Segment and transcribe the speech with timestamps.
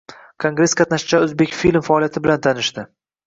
[0.43, 2.87] Kongress qatnashchilari O‘zbekfilm faoliyati bilan tanishdi